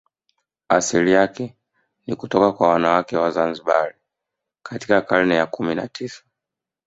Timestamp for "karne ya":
5.01-5.45